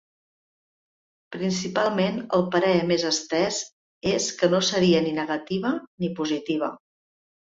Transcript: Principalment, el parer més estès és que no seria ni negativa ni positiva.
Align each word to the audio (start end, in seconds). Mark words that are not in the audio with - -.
Principalment, 1.35 2.17
el 2.37 2.45
parer 2.55 2.71
més 2.93 3.03
estès 3.11 3.59
és 4.13 4.31
que 4.39 4.51
no 4.55 4.61
seria 4.71 5.03
ni 5.09 5.13
negativa 5.21 5.75
ni 6.05 6.09
positiva. 6.21 6.71